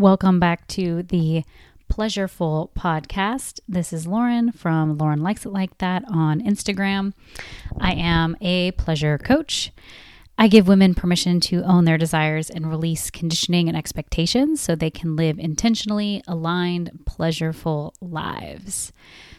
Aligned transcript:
Welcome 0.00 0.40
back 0.40 0.66
to 0.68 1.02
the 1.02 1.44
Pleasureful 1.92 2.70
podcast. 2.72 3.60
This 3.68 3.92
is 3.92 4.06
Lauren 4.06 4.50
from 4.50 4.96
Lauren 4.96 5.22
Likes 5.22 5.44
It 5.44 5.50
Like 5.50 5.76
That 5.76 6.04
on 6.08 6.40
Instagram. 6.40 7.12
I 7.78 7.92
am 7.92 8.34
a 8.40 8.70
pleasure 8.70 9.18
coach. 9.18 9.72
I 10.38 10.48
give 10.48 10.66
women 10.66 10.94
permission 10.94 11.38
to 11.40 11.62
own 11.64 11.84
their 11.84 11.98
desires 11.98 12.48
and 12.48 12.70
release 12.70 13.10
conditioning 13.10 13.68
and 13.68 13.76
expectations 13.76 14.62
so 14.62 14.74
they 14.74 14.88
can 14.88 15.16
live 15.16 15.38
intentionally 15.38 16.22
aligned, 16.26 17.00
pleasureful 17.04 17.92
lives. 18.00 18.92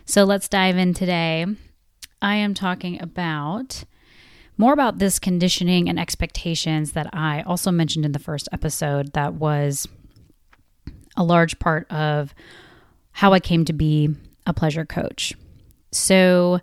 So 0.05 0.25
let's 0.25 0.47
dive 0.47 0.77
in 0.77 0.93
today. 0.93 1.47
I 2.21 2.35
am 2.35 2.53
talking 2.53 3.01
about 3.01 3.83
more 4.59 4.73
about 4.73 4.99
this 4.99 5.17
conditioning 5.17 5.89
and 5.89 5.99
expectations 5.99 6.91
that 6.91 7.09
I 7.13 7.41
also 7.47 7.71
mentioned 7.71 8.05
in 8.05 8.11
the 8.11 8.19
first 8.19 8.47
episode 8.51 9.13
that 9.13 9.33
was 9.33 9.87
a 11.15 11.23
large 11.23 11.59
part 11.59 11.91
of 11.91 12.33
how 13.11 13.33
I 13.33 13.39
came 13.39 13.65
to 13.65 13.73
be 13.73 14.15
a 14.45 14.53
pleasure 14.53 14.85
coach. 14.85 15.33
So 15.91 16.59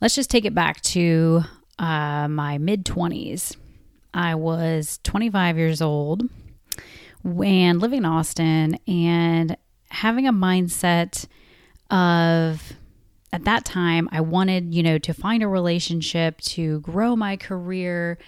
let's 0.00 0.14
just 0.14 0.30
take 0.30 0.44
it 0.44 0.54
back 0.54 0.80
to 0.82 1.42
uh, 1.78 2.28
my 2.28 2.58
mid 2.58 2.84
20s. 2.84 3.56
I 4.14 4.34
was 4.34 5.00
25 5.04 5.56
years 5.56 5.80
old 5.80 6.22
and 7.24 7.80
living 7.80 7.98
in 7.98 8.04
Austin 8.04 8.78
and 8.86 9.56
having 9.90 10.26
a 10.26 10.32
mindset 10.32 11.26
of 11.90 12.74
at 13.32 13.44
that 13.44 13.64
time 13.64 14.08
I 14.12 14.20
wanted, 14.20 14.74
you 14.74 14.82
know, 14.82 14.98
to 14.98 15.14
find 15.14 15.42
a 15.42 15.48
relationship 15.48 16.40
to 16.42 16.80
grow 16.80 17.16
my 17.16 17.36
career. 17.36 18.18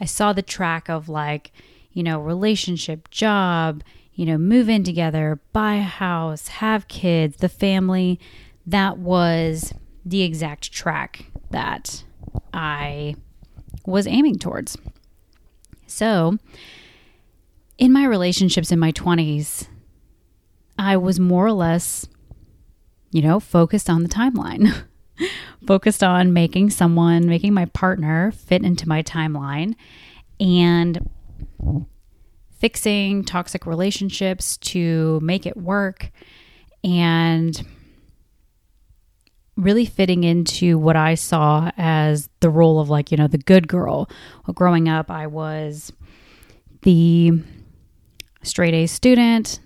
I 0.00 0.04
saw 0.04 0.32
the 0.32 0.42
track 0.42 0.88
of 0.88 1.08
like, 1.08 1.52
you 1.92 2.02
know, 2.02 2.20
relationship, 2.20 3.10
job, 3.10 3.82
you 4.14 4.26
know, 4.26 4.36
move 4.38 4.68
in 4.68 4.84
together, 4.84 5.40
buy 5.52 5.74
a 5.74 5.82
house, 5.82 6.48
have 6.48 6.88
kids, 6.88 7.36
the 7.38 7.48
family. 7.48 8.20
That 8.66 8.98
was 8.98 9.72
the 10.04 10.22
exact 10.22 10.72
track 10.72 11.26
that 11.50 12.04
I 12.52 13.16
was 13.86 14.06
aiming 14.06 14.38
towards. 14.38 14.76
So, 15.86 16.38
in 17.78 17.92
my 17.92 18.04
relationships 18.04 18.70
in 18.70 18.78
my 18.78 18.92
20s, 18.92 19.68
I 20.78 20.96
was 20.96 21.18
more 21.18 21.46
or 21.46 21.52
less, 21.52 22.06
you 23.10 23.22
know, 23.22 23.40
focused 23.40 23.90
on 23.90 24.02
the 24.02 24.08
timeline, 24.08 24.84
focused 25.66 26.02
on 26.02 26.32
making 26.32 26.70
someone, 26.70 27.26
making 27.26 27.54
my 27.54 27.66
partner 27.66 28.32
fit 28.32 28.62
into 28.62 28.88
my 28.88 29.02
timeline 29.02 29.74
and 30.40 31.08
fixing 32.62 33.24
toxic 33.24 33.66
relationships 33.66 34.56
to 34.58 35.18
make 35.20 35.46
it 35.46 35.56
work 35.56 36.12
and 36.84 37.66
really 39.56 39.84
fitting 39.84 40.22
into 40.22 40.78
what 40.78 40.94
I 40.94 41.16
saw 41.16 41.72
as 41.76 42.28
the 42.38 42.48
role 42.48 42.78
of 42.78 42.88
like, 42.88 43.10
you 43.10 43.16
know, 43.16 43.26
the 43.26 43.36
good 43.36 43.66
girl. 43.66 44.08
Well, 44.46 44.54
growing 44.54 44.88
up, 44.88 45.10
I 45.10 45.26
was 45.26 45.92
the 46.82 47.32
straight 48.44 48.74
A 48.74 48.86
student. 48.86 49.58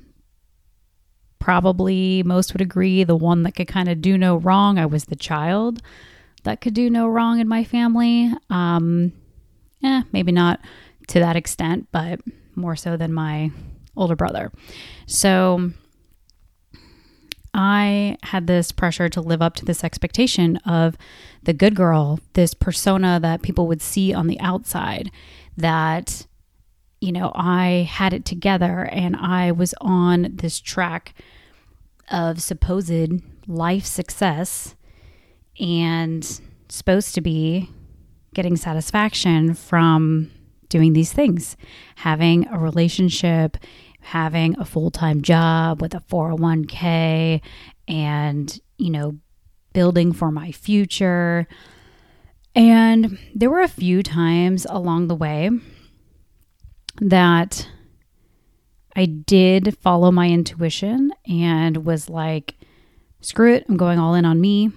Probably 1.39 2.23
most 2.23 2.55
would 2.55 2.63
agree 2.63 3.05
the 3.05 3.15
one 3.15 3.43
that 3.43 3.57
could 3.57 3.69
kind 3.69 3.91
of 3.91 4.01
do 4.01 4.17
no 4.17 4.37
wrong. 4.37 4.79
I 4.79 4.87
was 4.87 5.05
the 5.05 5.17
child 5.17 5.83
that 6.45 6.63
could 6.63 6.73
do 6.73 6.89
no 6.89 7.07
wrong 7.07 7.41
in 7.41 7.47
my 7.47 7.63
family. 7.63 8.33
Um, 8.49 9.13
eh, 9.85 10.01
maybe 10.13 10.33
not 10.33 10.61
to 11.09 11.21
that 11.21 11.37
extent, 11.37 11.89
but 11.93 12.21
more 12.57 12.77
so 12.77 12.97
than 12.97 13.13
my 13.13 13.51
older 13.97 14.17
brother. 14.17 14.51
So 15.07 15.73
I 17.55 18.19
had 18.23 18.47
this 18.47 18.73
pressure 18.73 19.09
to 19.09 19.21
live 19.21 19.41
up 19.41 19.55
to 19.57 19.65
this 19.65 19.83
expectation 19.83 20.57
of 20.67 20.97
the 21.43 21.55
good 21.55 21.75
girl, 21.75 22.21
this 22.35 22.53
persona 22.53 23.19
that 23.21 23.43
people 23.43 23.67
would 23.67 23.81
see 23.81 24.13
on 24.13 24.27
the 24.27 24.41
outside 24.41 25.11
that 25.57 26.27
you 27.01 27.13
know, 27.13 27.31
I 27.35 27.89
had 27.91 28.13
it 28.13 28.25
together 28.25 28.89
and 28.91 29.17
I 29.17 29.53
was 29.53 29.75
on 29.81 30.33
this 30.35 30.61
track 30.61 31.15
of 32.11 32.41
supposed 32.41 33.23
life 33.47 33.85
success 33.85 34.75
and 35.61 36.41
supposed 36.69 37.15
to 37.15 37.21
be 37.21 37.71
getting 38.35 38.57
satisfaction 38.57 39.55
from 39.55 40.31
doing 40.69 40.93
these 40.93 41.13
things, 41.13 41.57
having 41.97 42.47
a 42.49 42.59
relationship, 42.59 43.57
having 44.01 44.59
a 44.59 44.65
full 44.65 44.91
time 44.91 45.23
job 45.23 45.81
with 45.81 45.95
a 45.95 46.01
401k, 46.01 47.41
and, 47.89 48.61
you 48.79 48.91
know, 48.91 49.19
building 49.73 50.13
for 50.13 50.31
my 50.31 50.53
future. 50.53 51.47
And 52.55 53.19
there 53.35 53.51
were 53.51 53.61
a 53.61 53.69
few 53.69 54.03
times 54.03 54.67
along 54.69 55.09
the 55.09 55.15
way 55.15 55.51
that 57.01 57.69
I 58.95 59.05
did 59.05 59.77
follow 59.79 60.11
my 60.11 60.31
intuition 60.31 61.13
and 61.29 61.85
was 61.85 62.09
like, 62.09 62.55
screw 63.21 63.53
it, 63.53 63.67
I'm 63.69 63.77
going 63.77 63.99
all 63.99 64.15
in 64.15 64.25
on 64.25 64.41
me. 64.41 64.71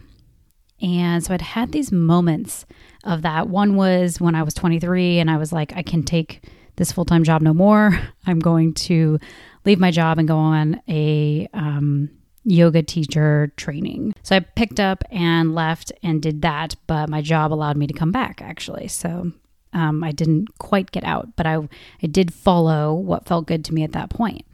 And 0.81 1.23
so 1.23 1.34
I'd 1.34 1.41
had 1.41 1.72
these 1.72 1.91
moments 1.91 2.66
of 3.03 3.22
that. 3.23 3.50
One 3.50 3.75
was 3.75 4.19
when 4.19 4.35
I 4.35 4.44
was 4.44 4.53
23 4.53 5.19
and 5.19 5.29
I 5.29 5.38
was 5.38 5.51
like, 5.51 5.73
I 5.75 5.84
can 5.84 6.03
take 6.03 6.44
this 6.75 6.91
full 6.91 7.06
time 7.06 7.23
job 7.23 7.41
no 7.41 7.53
more. 7.53 8.00
I'm 8.25 8.40
going 8.40 8.73
to 8.75 9.19
leave 9.66 9.79
my 9.79 9.91
job 9.91 10.17
and 10.17 10.28
go 10.28 10.38
on 10.38 10.81
a 10.88 11.47
um, 11.53 12.09
yoga 12.44 12.81
teacher 12.81 13.51
training. 13.57 14.13
So 14.23 14.35
I 14.35 14.40
picked 14.40 14.79
up 14.79 15.03
and 15.12 15.53
left 15.53 15.91
and 16.01 16.22
did 16.22 16.41
that, 16.41 16.75
but 16.88 17.09
my 17.09 17.22
job 17.22 17.53
allowed 17.53 17.78
me 17.78 17.88
to 17.88 17.94
come 17.94 18.11
back 18.11 18.41
actually. 18.41 18.88
So 18.88 19.31
um, 19.73 20.03
I 20.03 20.11
didn't 20.11 20.57
quite 20.57 20.91
get 20.91 21.03
out, 21.03 21.35
but 21.35 21.46
I, 21.46 21.57
I 22.01 22.07
did 22.07 22.34
follow 22.34 22.94
what 22.94 23.28
felt 23.28 23.46
good 23.46 23.63
to 23.66 23.73
me 23.73 23.84
at 23.84 23.91
that 23.91 24.09
point. 24.09 24.46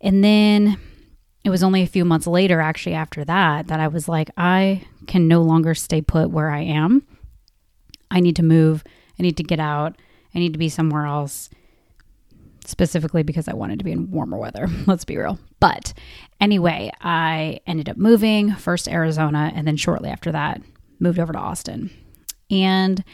And 0.00 0.24
then 0.24 0.78
it 1.44 1.50
was 1.50 1.62
only 1.62 1.82
a 1.82 1.86
few 1.86 2.04
months 2.04 2.26
later, 2.26 2.60
actually, 2.60 2.94
after 2.94 3.24
that, 3.24 3.68
that 3.68 3.80
I 3.80 3.88
was 3.88 4.08
like, 4.08 4.30
I 4.36 4.82
can 5.06 5.28
no 5.28 5.42
longer 5.42 5.74
stay 5.74 6.00
put 6.00 6.30
where 6.30 6.50
I 6.50 6.60
am. 6.60 7.06
I 8.10 8.20
need 8.20 8.36
to 8.36 8.42
move. 8.42 8.84
I 9.18 9.22
need 9.22 9.36
to 9.38 9.42
get 9.42 9.60
out. 9.60 9.96
I 10.34 10.38
need 10.38 10.52
to 10.52 10.58
be 10.58 10.68
somewhere 10.68 11.06
else, 11.06 11.50
specifically 12.64 13.22
because 13.22 13.48
I 13.48 13.54
wanted 13.54 13.78
to 13.78 13.84
be 13.84 13.92
in 13.92 14.10
warmer 14.10 14.38
weather. 14.38 14.68
Let's 14.86 15.04
be 15.04 15.18
real. 15.18 15.38
But 15.60 15.92
anyway, 16.40 16.90
I 17.00 17.60
ended 17.66 17.88
up 17.88 17.96
moving 17.96 18.54
first 18.54 18.88
Arizona, 18.88 19.52
and 19.54 19.66
then 19.66 19.76
shortly 19.76 20.10
after 20.10 20.32
that, 20.32 20.62
moved 20.98 21.18
over 21.18 21.32
to 21.32 21.38
Austin. 21.38 21.90
And 22.50 23.04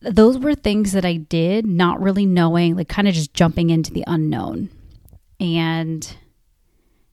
those 0.00 0.38
were 0.38 0.54
things 0.54 0.92
that 0.92 1.04
I 1.04 1.14
did, 1.16 1.66
not 1.66 2.00
really 2.00 2.26
knowing, 2.26 2.76
like 2.76 2.88
kind 2.88 3.08
of 3.08 3.14
just 3.14 3.34
jumping 3.34 3.70
into 3.70 3.92
the 3.92 4.04
unknown. 4.06 4.70
And 5.40 6.16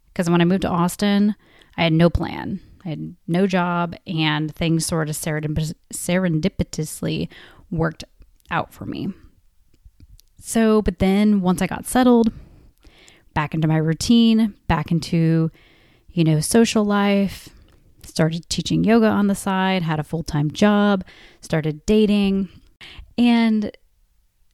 because 0.07 0.29
when 0.29 0.41
I 0.41 0.45
moved 0.45 0.61
to 0.63 0.69
Austin, 0.69 1.35
I 1.77 1.83
had 1.83 1.93
no 1.93 2.09
plan. 2.09 2.59
I 2.85 2.89
had 2.89 3.15
no 3.27 3.47
job, 3.47 3.95
and 4.05 4.53
things 4.53 4.85
sort 4.85 5.09
of 5.09 5.15
serendipitously 5.15 7.29
worked 7.71 8.03
out 8.51 8.73
for 8.73 8.85
me. 8.85 9.11
So, 10.39 10.83
but 10.83 10.99
then 10.99 11.41
once 11.41 11.61
I 11.61 11.67
got 11.67 11.87
settled, 11.87 12.31
back 13.33 13.55
into 13.55 13.67
my 13.67 13.77
routine, 13.77 14.53
back 14.67 14.91
into, 14.91 15.51
you 16.11 16.23
know, 16.23 16.39
social 16.39 16.85
life, 16.85 17.49
started 18.03 18.47
teaching 18.49 18.83
yoga 18.83 19.07
on 19.07 19.27
the 19.27 19.35
side, 19.35 19.81
had 19.81 19.99
a 19.99 20.03
full 20.03 20.23
time 20.23 20.51
job, 20.51 21.03
started 21.41 21.85
dating 21.85 22.49
and 23.17 23.71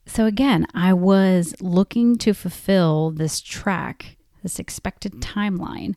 so 0.05 0.25
again, 0.25 0.65
I 0.73 0.93
was 0.93 1.55
looking 1.61 2.17
to 2.17 2.33
fulfill 2.33 3.11
this 3.11 3.39
track, 3.39 4.17
this 4.43 4.59
expected 4.59 5.21
timeline 5.21 5.95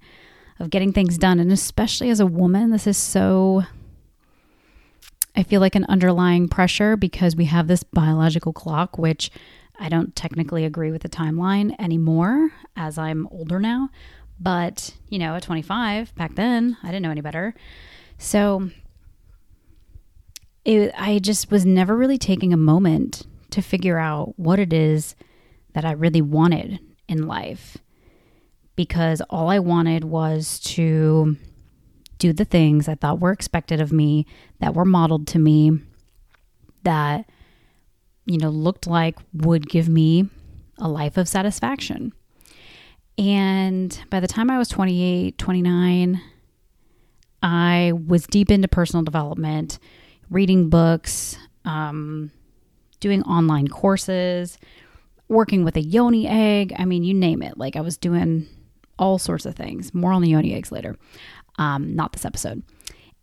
of 0.58 0.70
getting 0.70 0.92
things 0.92 1.18
done. 1.18 1.38
And 1.38 1.52
especially 1.52 2.10
as 2.10 2.20
a 2.20 2.26
woman, 2.26 2.70
this 2.70 2.86
is 2.86 2.96
so, 2.96 3.64
I 5.34 5.42
feel 5.42 5.60
like 5.60 5.74
an 5.74 5.86
underlying 5.86 6.48
pressure 6.48 6.96
because 6.96 7.36
we 7.36 7.46
have 7.46 7.66
this 7.66 7.82
biological 7.82 8.52
clock, 8.52 8.98
which 8.98 9.30
I 9.78 9.88
don't 9.88 10.14
technically 10.14 10.64
agree 10.64 10.90
with 10.90 11.02
the 11.02 11.08
timeline 11.08 11.74
anymore 11.78 12.50
as 12.76 12.98
I'm 12.98 13.26
older 13.28 13.58
now. 13.58 13.90
But, 14.38 14.94
you 15.08 15.18
know, 15.18 15.34
at 15.34 15.42
25, 15.42 16.14
back 16.14 16.34
then, 16.34 16.76
I 16.82 16.88
didn't 16.88 17.02
know 17.02 17.10
any 17.10 17.20
better. 17.20 17.54
So 18.18 18.70
it, 20.64 20.92
I 20.96 21.18
just 21.18 21.50
was 21.50 21.64
never 21.66 21.96
really 21.96 22.18
taking 22.18 22.52
a 22.52 22.56
moment 22.56 23.26
to 23.50 23.62
figure 23.62 23.98
out 23.98 24.34
what 24.36 24.58
it 24.58 24.72
is 24.72 25.14
that 25.74 25.84
I 25.84 25.92
really 25.92 26.22
wanted 26.22 26.80
in 27.08 27.26
life 27.26 27.76
because 28.76 29.20
all 29.30 29.48
I 29.48 29.58
wanted 29.58 30.04
was 30.04 30.58
to 30.60 31.36
do 32.18 32.32
the 32.32 32.44
things 32.44 32.88
I 32.88 32.94
thought 32.94 33.20
were 33.20 33.32
expected 33.32 33.80
of 33.80 33.92
me, 33.92 34.26
that 34.60 34.74
were 34.74 34.84
modeled 34.84 35.26
to 35.28 35.38
me, 35.38 35.78
that, 36.84 37.28
you 38.26 38.38
know, 38.38 38.50
looked 38.50 38.86
like 38.86 39.18
would 39.32 39.68
give 39.68 39.88
me 39.88 40.28
a 40.78 40.88
life 40.88 41.16
of 41.16 41.28
satisfaction. 41.28 42.12
And 43.16 43.98
by 44.10 44.20
the 44.20 44.26
time 44.26 44.50
I 44.50 44.58
was 44.58 44.68
28, 44.68 45.38
29, 45.38 46.20
I 47.42 47.92
was 48.06 48.26
deep 48.26 48.50
into 48.50 48.68
personal 48.68 49.04
development, 49.04 49.78
reading 50.30 50.68
books, 50.70 51.36
um, 51.64 52.32
doing 53.00 53.22
online 53.24 53.68
courses, 53.68 54.58
working 55.28 55.62
with 55.64 55.76
a 55.76 55.82
yoni 55.82 56.26
egg. 56.26 56.72
I 56.78 56.86
mean, 56.86 57.04
you 57.04 57.14
name 57.14 57.42
it. 57.42 57.58
Like 57.58 57.76
I 57.76 57.82
was 57.82 57.96
doing 57.96 58.48
all 58.98 59.18
sorts 59.18 59.46
of 59.46 59.54
things. 59.54 59.94
More 59.94 60.12
on 60.12 60.22
the 60.22 60.30
yoni 60.30 60.54
eggs 60.54 60.72
later, 60.72 60.96
um, 61.58 61.94
not 61.94 62.12
this 62.12 62.24
episode. 62.24 62.62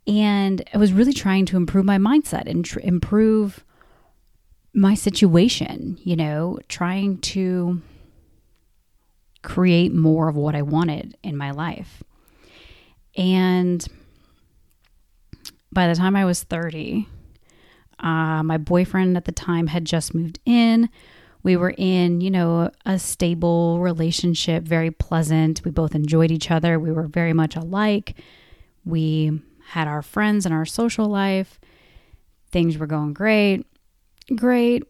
And 0.07 0.67
I 0.73 0.77
was 0.77 0.93
really 0.93 1.13
trying 1.13 1.45
to 1.47 1.57
improve 1.57 1.85
my 1.85 1.97
mindset 1.97 2.49
and 2.49 2.65
tr- 2.65 2.79
improve 2.79 3.63
my 4.73 4.93
situation, 4.93 5.97
you 6.03 6.15
know, 6.15 6.59
trying 6.67 7.19
to 7.19 7.81
create 9.43 9.93
more 9.93 10.27
of 10.29 10.35
what 10.35 10.55
I 10.55 10.61
wanted 10.61 11.17
in 11.23 11.35
my 11.35 11.51
life. 11.51 12.03
And 13.15 13.85
by 15.71 15.87
the 15.87 15.95
time 15.95 16.15
I 16.15 16.25
was 16.25 16.43
30, 16.43 17.07
uh, 17.99 18.43
my 18.43 18.57
boyfriend 18.57 19.17
at 19.17 19.25
the 19.25 19.31
time 19.31 19.67
had 19.67 19.85
just 19.85 20.13
moved 20.13 20.39
in. 20.45 20.89
We 21.43 21.57
were 21.57 21.73
in, 21.77 22.21
you 22.21 22.29
know, 22.29 22.71
a 22.85 22.99
stable 22.99 23.79
relationship, 23.79 24.63
very 24.63 24.91
pleasant. 24.91 25.61
We 25.65 25.71
both 25.71 25.95
enjoyed 25.95 26.31
each 26.31 26.51
other. 26.51 26.79
We 26.79 26.91
were 26.91 27.07
very 27.07 27.33
much 27.33 27.55
alike. 27.55 28.15
We 28.85 29.41
had 29.69 29.87
our 29.87 30.01
friends 30.01 30.45
and 30.45 30.53
our 30.53 30.65
social 30.65 31.07
life. 31.07 31.59
Things 32.51 32.77
were 32.77 32.87
going 32.87 33.13
great. 33.13 33.65
Great, 34.35 34.83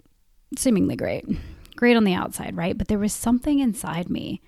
seemingly 0.57 0.95
great. 0.95 1.25
Great 1.75 1.95
on 1.95 2.03
the 2.03 2.13
outside, 2.13 2.55
right? 2.55 2.77
But 2.77 2.87
there 2.87 2.99
was 2.99 3.13
something 3.13 3.59
inside 3.59 4.09
me 4.09 4.41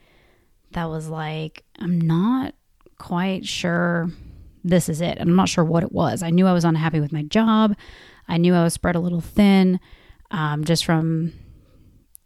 that 0.71 0.89
was 0.89 1.07
like, 1.07 1.63
I'm 1.79 2.01
not 2.01 2.53
quite 2.97 3.45
sure 3.45 4.09
this 4.63 4.89
is 4.89 5.01
it. 5.01 5.17
And 5.17 5.29
I'm 5.29 5.35
not 5.35 5.49
sure 5.49 5.63
what 5.63 5.83
it 5.83 5.91
was. 5.91 6.23
I 6.23 6.29
knew 6.29 6.47
I 6.47 6.53
was 6.53 6.65
unhappy 6.65 6.99
with 6.99 7.11
my 7.11 7.23
job. 7.23 7.75
I 8.27 8.37
knew 8.37 8.53
I 8.53 8.63
was 8.63 8.73
spread 8.73 8.95
a 8.95 8.99
little 8.99 9.21
thin 9.21 9.79
um, 10.31 10.63
just 10.63 10.85
from 10.85 11.33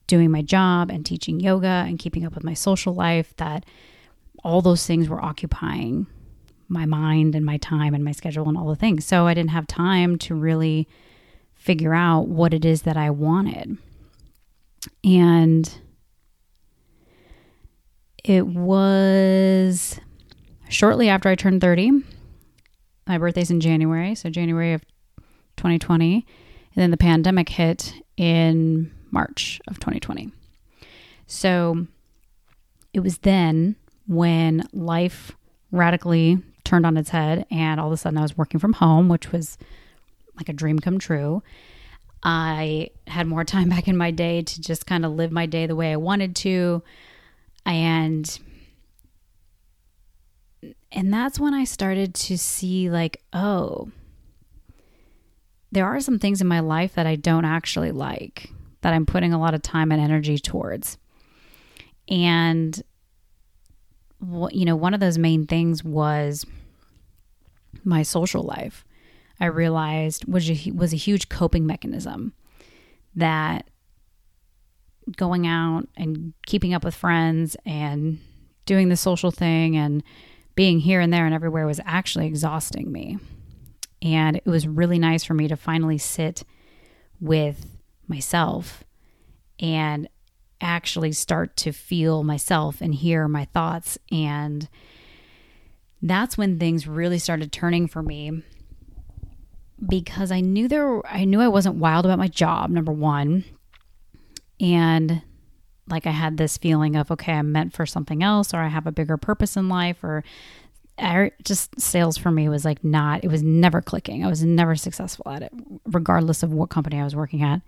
doing 0.08 0.32
my 0.32 0.42
job 0.42 0.90
and 0.90 1.06
teaching 1.06 1.40
yoga 1.40 1.84
and 1.88 2.00
keeping 2.00 2.26
up 2.26 2.34
with 2.34 2.44
my 2.44 2.54
social 2.54 2.94
life, 2.94 3.36
that 3.38 3.66
all 4.44 4.62
those 4.62 4.86
things 4.86 5.10
were 5.10 5.24
occupying 5.24 6.08
my 6.70 6.86
mind 6.86 7.36
and 7.36 7.46
my 7.46 7.58
time 7.58 7.94
and 7.94 8.04
my 8.04 8.12
schedule 8.12 8.48
and 8.48 8.58
all 8.58 8.68
the 8.68 8.76
things. 8.76 9.06
So 9.06 9.28
I 9.28 9.34
didn't 9.34 9.52
have 9.52 9.68
time 9.68 10.18
to 10.20 10.36
really 10.36 10.88
figure 11.56 11.94
out 11.94 12.28
what 12.28 12.54
it 12.54 12.66
is 12.66 12.84
that 12.84 12.98
I 12.98 13.10
wanted. 13.10 13.78
And 15.04 15.80
it 18.24 18.46
was 18.46 20.00
shortly 20.70 21.10
after 21.10 21.30
I 21.30 21.36
turned 21.36 21.62
30. 21.62 22.04
My 23.08 23.18
birthday's 23.18 23.52
in 23.52 23.62
January, 23.62 24.16
so 24.16 24.30
January 24.30 24.74
of 24.74 24.84
2020. 25.56 26.26
And 26.76 26.82
then 26.82 26.92
the 26.92 26.98
pandemic 26.98 27.50
hit 27.50 27.94
in 28.18 28.92
March 29.12 29.60
of 29.68 29.80
2020. 29.80 30.32
So 31.26 31.88
it 32.94 33.02
was 33.02 33.20
then 33.20 33.76
when 34.08 34.68
life 34.74 35.34
radically 35.72 36.42
turned 36.64 36.86
on 36.86 36.98
its 36.98 37.10
head, 37.10 37.46
and 37.50 37.80
all 37.80 37.88
of 37.88 37.94
a 37.94 37.98
sudden 37.98 38.18
I 38.18 38.22
was 38.22 38.38
working 38.38 38.60
from 38.60 38.74
home, 38.74 39.10
which 39.10 39.32
was 39.32 39.58
like 40.36 40.50
a 40.50 40.54
dream 40.54 40.80
come 40.80 41.00
true. 41.00 41.44
I 42.24 42.90
had 43.08 43.28
more 43.28 43.44
time 43.56 43.70
back 43.70 43.88
in 43.88 43.98
my 43.98 44.12
day 44.12 44.42
to 44.42 44.62
just 44.62 44.86
kind 44.86 45.06
of 45.06 45.14
live 45.14 45.32
my 45.32 45.46
day 45.46 45.66
the 45.66 45.76
way 45.76 45.92
I 45.92 45.98
wanted 45.98 46.36
to. 46.38 46.84
And 47.66 48.40
and 50.92 51.14
that's 51.14 51.40
when 51.40 51.54
I 51.54 51.66
started 51.66 52.14
to 52.16 52.38
see 52.38 52.90
like, 52.90 53.22
oh, 53.34 53.92
there 55.72 55.86
are 55.86 56.00
some 56.00 56.18
things 56.18 56.42
in 56.42 56.48
my 56.48 56.62
life 56.62 56.96
that 56.96 57.06
I 57.06 57.16
don't 57.16 57.46
actually 57.46 57.92
like, 57.92 58.50
that 58.82 58.94
I'm 58.94 59.06
putting 59.06 59.34
a 59.34 59.40
lot 59.40 59.54
of 59.54 59.62
time 59.62 59.92
and 59.92 60.02
energy 60.02 60.38
towards. 60.38 60.98
And, 62.10 62.82
you 64.52 64.66
know, 64.66 64.76
one 64.76 64.94
of 64.94 65.00
those 65.00 65.18
main 65.18 65.46
things 65.46 65.84
was 65.84 66.46
my 67.84 68.04
social 68.04 68.44
life. 68.44 68.86
I 69.40 69.46
realized 69.46 70.26
was 70.26 70.50
a, 70.50 70.72
was 70.72 70.94
a 70.94 70.98
huge 70.98 71.30
coping 71.30 71.66
mechanism 71.66 72.34
that 73.16 73.70
going 75.16 75.48
out 75.48 75.88
and 75.96 76.34
keeping 76.46 76.74
up 76.74 76.84
with 76.84 76.96
friends 76.96 77.56
and 77.66 78.20
doing 78.66 78.90
the 78.90 78.98
social 78.98 79.32
thing 79.32 79.78
and 79.78 80.04
being 80.56 80.80
here 80.80 81.00
and 81.00 81.14
there 81.14 81.26
and 81.26 81.34
everywhere 81.34 81.66
was 81.66 81.80
actually 81.86 82.26
exhausting 82.26 82.92
me. 82.92 83.18
And 84.02 84.38
it 84.38 84.46
was 84.46 84.68
really 84.68 85.00
nice 85.00 85.24
for 85.24 85.34
me 85.34 85.48
to 85.48 85.56
finally 85.56 85.98
sit 85.98 86.44
with 87.20 87.77
myself 88.10 88.84
and 89.60 90.08
actually 90.60 91.12
start 91.12 91.56
to 91.58 91.72
feel 91.72 92.24
myself 92.24 92.82
and 92.82 92.96
hear 92.96 93.28
my 93.28 93.46
thoughts. 93.46 93.98
And 94.12 94.68
that's 96.02 96.38
when 96.38 96.60
things 96.60 96.88
really 96.88 97.20
started 97.20 97.52
turning 97.52 97.88
for 97.88 98.02
me 98.02 98.44
because 99.88 100.32
I 100.32 100.42
knew 100.42 100.68
there 100.68 101.06
I 101.06 101.26
knew 101.26 101.40
I 101.40 101.48
wasn't 101.48 101.76
wild 101.76 102.06
about 102.06 102.18
my 102.18 102.28
job 102.28 102.72
number 102.72 102.92
1 102.92 103.44
and 104.60 105.22
like 105.88 106.08
I 106.08 106.12
had 106.12 106.38
this 106.38 106.58
feeling 106.58 106.96
of 106.96 107.12
okay 107.12 107.34
I'm 107.34 107.52
meant 107.52 107.74
for 107.74 107.86
something 107.86 108.24
else 108.24 108.56
or 108.56 108.58
I 108.58 108.70
have 108.70 108.88
a 108.88 108.92
bigger 108.92 109.18
purpose 109.18 109.56
in 109.56 109.70
life 109.70 110.04
or 110.04 110.24
I 111.00 111.32
just 111.44 111.80
sales 111.80 112.18
for 112.18 112.32
me 112.32 112.50
was 112.50 112.66
like 112.66 112.84
not, 112.84 113.24
it 113.24 113.30
was 113.30 113.44
never 113.44 113.82
clicking. 113.82 114.26
I 114.26 114.30
was 114.30 114.44
never 114.44 114.76
successful 114.76 115.30
at 115.30 115.44
it, 115.44 115.52
regardless 115.86 116.44
of 116.44 116.54
what 116.54 116.70
company 116.70 117.00
I 117.00 117.04
was 117.04 117.16
working 117.16 117.44
at. 117.44 117.62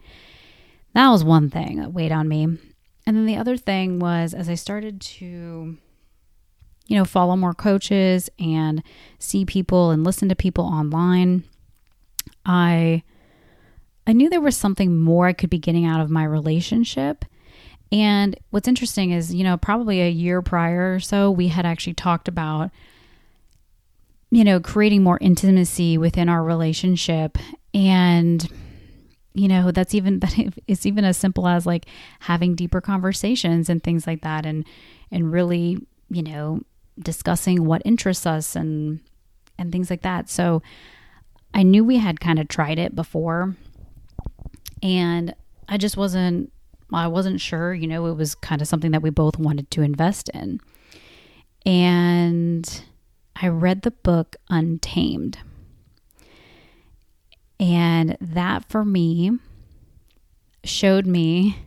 That 0.93 1.09
was 1.09 1.23
one 1.23 1.49
thing 1.49 1.77
that 1.77 1.93
weighed 1.93 2.11
on 2.11 2.27
me. 2.27 2.43
And 2.43 3.17
then 3.17 3.25
the 3.25 3.37
other 3.37 3.57
thing 3.57 3.99
was 3.99 4.33
as 4.33 4.49
I 4.49 4.55
started 4.55 5.01
to, 5.01 5.77
you 6.87 6.97
know, 6.97 7.05
follow 7.05 7.35
more 7.35 7.53
coaches 7.53 8.29
and 8.39 8.83
see 9.17 9.45
people 9.45 9.91
and 9.91 10.03
listen 10.03 10.29
to 10.29 10.35
people 10.35 10.65
online, 10.65 11.43
I 12.45 13.03
I 14.07 14.13
knew 14.13 14.29
there 14.29 14.41
was 14.41 14.57
something 14.57 14.97
more 14.97 15.27
I 15.27 15.33
could 15.33 15.49
be 15.49 15.59
getting 15.59 15.85
out 15.85 16.01
of 16.01 16.09
my 16.09 16.23
relationship. 16.23 17.25
And 17.91 18.39
what's 18.49 18.67
interesting 18.67 19.11
is, 19.11 19.33
you 19.33 19.43
know, 19.43 19.57
probably 19.57 20.01
a 20.01 20.09
year 20.09 20.41
prior 20.41 20.95
or 20.95 20.99
so, 20.99 21.29
we 21.29 21.47
had 21.47 21.65
actually 21.65 21.93
talked 21.93 22.27
about 22.27 22.71
you 24.31 24.43
know, 24.43 24.59
creating 24.59 25.03
more 25.03 25.17
intimacy 25.21 25.97
within 25.97 26.29
our 26.29 26.43
relationship. 26.43 27.37
And, 27.73 28.47
you 29.33 29.47
know, 29.47 29.71
that's 29.71 29.93
even, 29.93 30.19
that 30.21 30.53
it's 30.67 30.85
even 30.85 31.05
as 31.05 31.17
simple 31.17 31.47
as 31.47 31.65
like 31.65 31.85
having 32.19 32.55
deeper 32.55 32.81
conversations 32.81 33.69
and 33.69 33.83
things 33.83 34.07
like 34.07 34.21
that. 34.21 34.45
And, 34.45 34.65
and 35.11 35.31
really, 35.31 35.77
you 36.09 36.23
know, 36.23 36.61
discussing 36.99 37.65
what 37.65 37.81
interests 37.85 38.25
us 38.25 38.55
and, 38.55 38.99
and 39.57 39.71
things 39.71 39.89
like 39.89 40.01
that. 40.01 40.29
So 40.29 40.61
I 41.53 41.63
knew 41.63 41.83
we 41.83 41.97
had 41.97 42.19
kind 42.19 42.39
of 42.39 42.47
tried 42.47 42.79
it 42.79 42.95
before 42.95 43.55
and 44.83 45.33
I 45.67 45.77
just 45.77 45.97
wasn't, 45.97 46.51
I 46.91 47.07
wasn't 47.07 47.39
sure, 47.39 47.73
you 47.73 47.87
know, 47.87 48.07
it 48.07 48.15
was 48.15 48.33
kind 48.35 48.61
of 48.61 48.67
something 48.67 48.91
that 48.91 49.01
we 49.01 49.11
both 49.11 49.37
wanted 49.37 49.69
to 49.71 49.81
invest 49.81 50.29
in. 50.29 50.59
And, 51.65 52.83
I 53.41 53.47
read 53.47 53.83
the 53.83 53.91
book 53.91 54.35
Untamed. 54.49 55.39
And 57.59 58.17
that 58.21 58.65
for 58.65 58.85
me 58.85 59.37
showed 60.63 61.05
me 61.05 61.57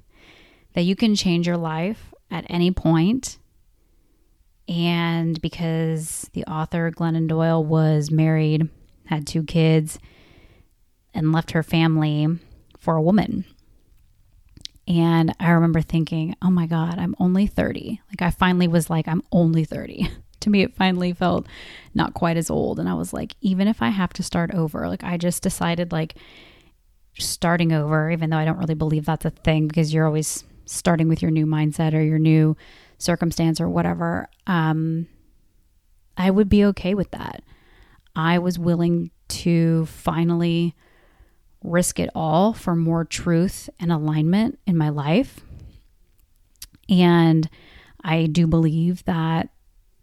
that 0.74 0.82
you 0.82 0.96
can 0.96 1.14
change 1.14 1.46
your 1.46 1.56
life 1.56 2.14
at 2.30 2.46
any 2.48 2.70
point. 2.70 3.38
And 4.68 5.40
because 5.42 6.30
the 6.32 6.44
author, 6.44 6.90
Glennon 6.90 7.28
Doyle, 7.28 7.62
was 7.62 8.10
married, 8.10 8.68
had 9.06 9.26
two 9.26 9.42
kids, 9.42 9.98
and 11.12 11.32
left 11.32 11.50
her 11.50 11.62
family 11.62 12.38
for 12.78 12.96
a 12.96 13.02
woman. 13.02 13.44
And 14.88 15.34
I 15.38 15.50
remember 15.50 15.80
thinking, 15.80 16.34
oh 16.42 16.50
my 16.50 16.66
God, 16.66 16.98
I'm 16.98 17.14
only 17.18 17.46
30. 17.46 18.00
Like, 18.08 18.22
I 18.22 18.30
finally 18.30 18.66
was 18.68 18.90
like, 18.90 19.06
I'm 19.06 19.22
only 19.30 19.64
30. 19.64 20.08
to 20.42 20.50
me, 20.50 20.62
it 20.62 20.74
finally 20.74 21.12
felt 21.12 21.46
not 21.94 22.14
quite 22.14 22.36
as 22.36 22.50
old. 22.50 22.78
And 22.78 22.88
I 22.88 22.94
was 22.94 23.12
like, 23.12 23.34
even 23.40 23.68
if 23.68 23.82
I 23.82 23.88
have 23.88 24.12
to 24.14 24.22
start 24.22 24.52
over, 24.54 24.88
like 24.88 25.04
I 25.04 25.16
just 25.16 25.42
decided 25.42 25.92
like 25.92 26.14
starting 27.18 27.72
over, 27.72 28.10
even 28.10 28.30
though 28.30 28.38
I 28.38 28.44
don't 28.44 28.58
really 28.58 28.74
believe 28.74 29.04
that's 29.04 29.24
a 29.24 29.30
thing 29.30 29.68
because 29.68 29.92
you're 29.92 30.06
always 30.06 30.44
starting 30.66 31.08
with 31.08 31.22
your 31.22 31.30
new 31.30 31.46
mindset 31.46 31.94
or 31.94 32.02
your 32.02 32.18
new 32.18 32.56
circumstance 32.98 33.60
or 33.60 33.68
whatever. 33.68 34.28
Um, 34.46 35.08
I 36.16 36.30
would 36.30 36.48
be 36.48 36.64
okay 36.66 36.94
with 36.94 37.10
that. 37.12 37.42
I 38.14 38.38
was 38.38 38.58
willing 38.58 39.10
to 39.28 39.86
finally 39.86 40.74
risk 41.64 41.98
it 41.98 42.10
all 42.14 42.52
for 42.52 42.74
more 42.74 43.04
truth 43.04 43.70
and 43.78 43.92
alignment 43.92 44.58
in 44.66 44.76
my 44.76 44.88
life. 44.88 45.40
And 46.88 47.48
I 48.02 48.26
do 48.26 48.46
believe 48.46 49.04
that 49.04 49.50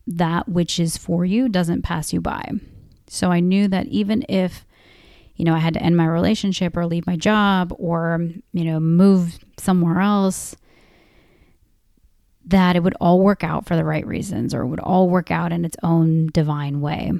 that 0.10 0.50
which 0.50 0.80
is 0.80 0.98
for 0.98 1.24
you 1.24 1.48
doesn't 1.48 1.84
pass 1.84 2.12
you 2.12 2.20
by. 2.20 2.52
So 3.08 3.32
I 3.32 3.40
knew 3.40 3.68
that 3.68 3.88
even 3.88 4.26
if, 4.28 4.66
you 5.36 5.46
know, 5.46 5.54
I 5.54 5.60
had 5.60 5.76
to 5.76 5.82
end 5.82 5.96
my 5.96 6.06
relationship 6.06 6.76
or 6.76 6.86
leave 6.86 7.08
my 7.08 7.16
job 7.16 7.74
or, 7.78 8.28
you 8.52 8.66
know, 8.66 8.80
move 8.80 9.40
somewhere 9.58 10.02
else, 10.02 10.56
that 12.46 12.76
it 12.76 12.82
would 12.82 12.96
all 13.00 13.20
work 13.20 13.44
out 13.44 13.68
for 13.68 13.76
the 13.76 13.86
right 13.86 14.06
reasons 14.06 14.54
or 14.54 14.64
it 14.64 14.68
would 14.68 14.80
all 14.80 15.10
work 15.10 15.30
out 15.30 15.52
in 15.52 15.64
its 15.64 15.78
own 15.84 16.28
divine 16.34 16.82
way. 16.82 17.12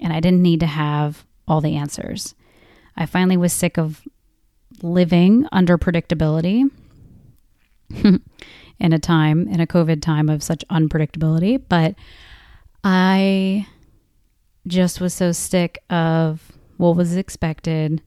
And 0.00 0.12
I 0.12 0.18
didn't 0.18 0.42
need 0.42 0.60
to 0.60 0.66
have 0.66 1.24
all 1.46 1.60
the 1.60 1.76
answers. 1.76 2.34
I 2.96 3.06
finally 3.06 3.36
was 3.36 3.52
sick 3.52 3.78
of 3.78 4.02
living 4.82 5.46
under 5.52 5.78
predictability 5.78 6.70
in 8.80 8.92
a 8.92 8.98
time, 8.98 9.48
in 9.48 9.60
a 9.60 9.66
COVID 9.66 10.00
time 10.00 10.28
of 10.28 10.42
such 10.42 10.64
unpredictability. 10.70 11.62
But 11.68 11.94
I 12.84 13.66
just 14.66 15.00
was 15.00 15.14
so 15.14 15.32
sick 15.32 15.78
of 15.90 16.52
what 16.76 16.96
was 16.96 17.16
expected, 17.16 18.02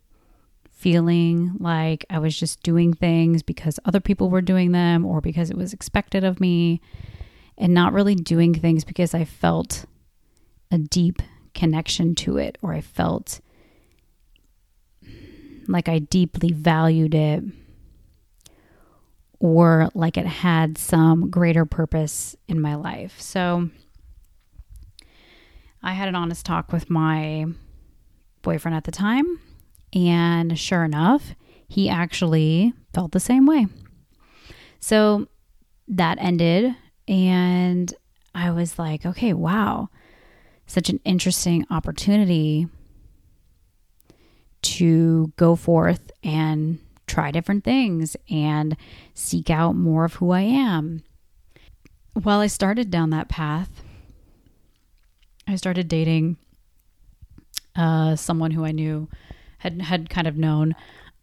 feeling 0.71 1.51
like 1.59 2.05
I 2.09 2.19
was 2.19 2.37
just 2.37 2.63
doing 2.63 2.93
things 2.93 3.43
because 3.43 3.79
other 3.85 3.99
people 3.99 4.29
were 4.29 4.41
doing 4.41 4.71
them 4.71 5.05
or 5.05 5.21
because 5.21 5.49
it 5.49 5.57
was 5.57 5.73
expected 5.73 6.23
of 6.23 6.39
me, 6.39 6.81
and 7.57 7.73
not 7.73 7.93
really 7.93 8.15
doing 8.15 8.53
things 8.53 8.83
because 8.83 9.13
I 9.13 9.25
felt 9.25 9.85
a 10.71 10.77
deep 10.77 11.21
connection 11.53 12.15
to 12.15 12.37
it 12.37 12.57
or 12.61 12.73
I 12.73 12.81
felt 12.81 13.41
like 15.67 15.87
I 15.89 15.99
deeply 15.99 16.51
valued 16.53 17.13
it 17.13 17.43
or 19.41 19.89
like 19.95 20.17
it 20.17 20.27
had 20.27 20.77
some 20.77 21.31
greater 21.31 21.65
purpose 21.65 22.35
in 22.47 22.61
my 22.61 22.75
life. 22.75 23.19
So 23.19 23.69
I 25.81 25.93
had 25.93 26.07
an 26.07 26.15
honest 26.15 26.45
talk 26.45 26.71
with 26.71 26.91
my 26.91 27.47
boyfriend 28.43 28.77
at 28.77 28.83
the 28.83 28.91
time, 28.91 29.39
and 29.93 30.57
sure 30.59 30.83
enough, 30.83 31.33
he 31.67 31.89
actually 31.89 32.73
felt 32.93 33.13
the 33.13 33.19
same 33.19 33.47
way. 33.47 33.65
So 34.79 35.27
that 35.87 36.19
ended, 36.21 36.75
and 37.07 37.91
I 38.35 38.51
was 38.51 38.77
like, 38.77 39.07
okay, 39.07 39.33
wow, 39.33 39.89
such 40.67 40.87
an 40.89 40.99
interesting 41.03 41.65
opportunity 41.71 42.67
to 44.61 45.33
go 45.35 45.55
forth 45.55 46.11
and 46.23 46.77
try 47.11 47.29
different 47.29 47.63
things 47.63 48.15
and 48.29 48.77
seek 49.13 49.49
out 49.49 49.75
more 49.75 50.05
of 50.05 50.15
who 50.15 50.31
I 50.31 50.41
am. 50.41 51.03
While 52.13 52.39
I 52.39 52.47
started 52.47 52.89
down 52.89 53.09
that 53.09 53.27
path, 53.27 53.83
I 55.47 55.55
started 55.55 55.87
dating 55.87 56.37
uh, 57.75 58.15
someone 58.15 58.51
who 58.51 58.63
I 58.63 58.71
knew 58.71 59.09
had 59.57 59.81
had 59.81 60.09
kind 60.09 60.27
of 60.27 60.37
known, 60.37 60.75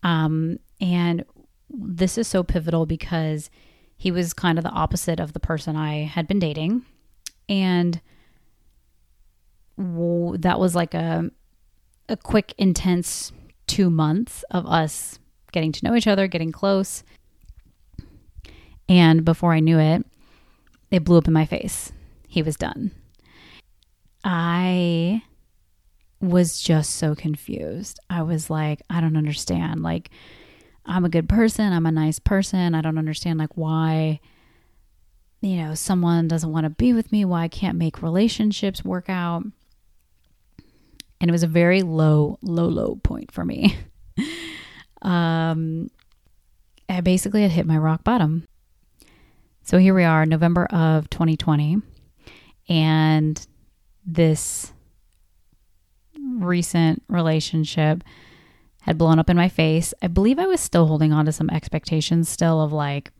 um, 0.02 0.58
and 0.80 1.24
this 1.70 2.18
is 2.18 2.28
so 2.28 2.42
pivotal 2.42 2.86
because 2.86 3.50
he 3.96 4.10
was 4.10 4.32
kind 4.32 4.58
of 4.58 4.64
the 4.64 4.70
opposite 4.70 5.20
of 5.20 5.32
the 5.32 5.40
person 5.40 5.76
I 5.76 6.04
had 6.04 6.28
been 6.28 6.38
dating, 6.38 6.84
and 7.48 8.00
that 9.76 10.58
was 10.58 10.74
like 10.74 10.94
a 10.94 11.30
a 12.08 12.16
quick, 12.16 12.54
intense 12.58 13.32
two 13.66 13.90
months 13.90 14.44
of 14.50 14.66
us 14.66 15.18
getting 15.52 15.72
to 15.72 15.84
know 15.84 15.94
each 15.94 16.06
other, 16.06 16.26
getting 16.26 16.52
close. 16.52 17.02
And 18.88 19.24
before 19.24 19.52
I 19.52 19.60
knew 19.60 19.78
it, 19.78 20.04
it 20.90 21.04
blew 21.04 21.18
up 21.18 21.26
in 21.26 21.32
my 21.32 21.46
face. 21.46 21.92
He 22.26 22.42
was 22.42 22.56
done. 22.56 22.90
I 24.24 25.22
was 26.20 26.60
just 26.60 26.96
so 26.96 27.14
confused. 27.14 28.00
I 28.10 28.22
was 28.22 28.50
like, 28.50 28.82
I 28.90 29.00
don't 29.00 29.16
understand. 29.16 29.82
Like, 29.82 30.10
I'm 30.84 31.04
a 31.04 31.10
good 31.10 31.28
person. 31.28 31.72
I'm 31.72 31.86
a 31.86 31.92
nice 31.92 32.18
person. 32.18 32.74
I 32.74 32.80
don't 32.80 32.98
understand, 32.98 33.38
like, 33.38 33.56
why, 33.56 34.20
you 35.40 35.56
know, 35.56 35.74
someone 35.74 36.28
doesn't 36.28 36.52
want 36.52 36.64
to 36.64 36.70
be 36.70 36.92
with 36.92 37.12
me, 37.12 37.24
why 37.24 37.42
I 37.42 37.48
can't 37.48 37.78
make 37.78 38.02
relationships 38.02 38.84
work 38.84 39.08
out 39.08 39.44
and 41.20 41.28
it 41.28 41.32
was 41.32 41.42
a 41.42 41.48
very 41.48 41.82
low, 41.82 42.38
low, 42.42 42.66
low 42.66 42.96
point 42.96 43.32
for 43.32 43.44
me. 43.44 43.76
um, 45.02 45.90
I 46.88 47.00
basically 47.00 47.42
had 47.42 47.50
hit 47.50 47.66
my 47.66 47.78
rock 47.78 48.04
bottom. 48.04 48.46
So 49.62 49.78
here 49.78 49.94
we 49.94 50.04
are, 50.04 50.24
November 50.24 50.64
of 50.66 51.10
2020, 51.10 51.82
and 52.68 53.46
this 54.06 54.72
recent 56.38 57.02
relationship 57.08 58.02
had 58.82 58.96
blown 58.96 59.18
up 59.18 59.28
in 59.28 59.36
my 59.36 59.48
face. 59.48 59.92
I 60.00 60.06
believe 60.06 60.38
I 60.38 60.46
was 60.46 60.60
still 60.60 60.86
holding 60.86 61.12
on 61.12 61.26
to 61.26 61.32
some 61.32 61.50
expectations, 61.50 62.28
still 62.28 62.62
of 62.62 62.72
like 62.72 63.12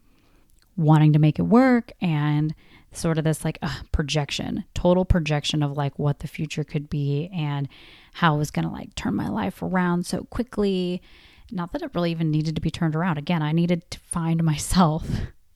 wanting 0.77 1.13
to 1.13 1.19
make 1.19 1.39
it 1.39 1.43
work 1.43 1.93
and 2.01 2.55
sort 2.93 3.19
of 3.19 3.25
this 3.25 3.45
like 3.45 3.59
uh, 3.61 3.81
projection, 3.93 4.65
total 4.75 5.05
projection 5.05 5.63
of 5.63 5.77
like 5.77 5.99
what 5.99 6.21
the 6.21 6.29
future 6.29 6.65
could 6.65 6.89
be 6.89 7.29
and 7.35 7.69
how 8.15 8.35
I 8.35 8.39
was 8.39 8.51
going 8.51 8.65
to 8.67 8.73
like 8.73 8.95
turn 8.95 9.15
my 9.15 9.29
life 9.29 9.63
around 9.63 10.07
so 10.07 10.25
quickly. 10.25 11.03
Not 11.51 11.73
that 11.73 11.83
it 11.83 11.91
really 11.95 12.11
even 12.11 12.31
needed 12.31 12.55
to 12.57 12.61
be 12.61 12.71
turned 12.71 12.95
around. 12.95 13.19
Again, 13.19 13.43
I 13.43 13.53
needed 13.53 13.91
to 13.91 13.99
find 14.01 14.43
myself. 14.45 15.07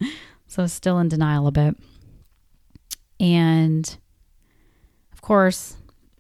so 0.46 0.66
still 0.66 0.98
in 0.98 1.08
denial 1.08 1.46
a 1.46 1.52
bit. 1.52 1.76
And 3.20 3.96
of 5.12 5.20
course, 5.20 5.76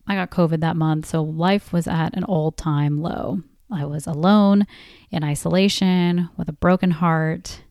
I 0.06 0.14
got 0.14 0.30
COVID 0.30 0.60
that 0.60 0.76
month. 0.76 1.06
So 1.06 1.22
life 1.22 1.72
was 1.72 1.86
at 1.86 2.14
an 2.14 2.24
all 2.24 2.52
time 2.52 3.00
low. 3.00 3.40
I 3.70 3.86
was 3.86 4.06
alone 4.06 4.66
in 5.10 5.24
isolation 5.24 6.28
with 6.36 6.48
a 6.48 6.52
broken 6.52 6.90
heart, 6.90 7.62